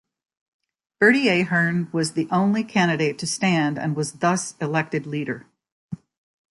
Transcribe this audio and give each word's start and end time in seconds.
Bertie 0.99 1.29
Ahern 1.29 1.87
was 1.91 2.13
the 2.13 2.27
only 2.31 2.63
candidate 2.63 3.19
to 3.19 3.27
stand 3.27 3.77
and 3.77 3.95
was 3.95 4.13
thus 4.13 4.55
elected 4.59 5.05
leader. 5.05 5.45